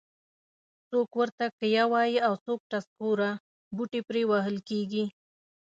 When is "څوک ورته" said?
0.89-1.45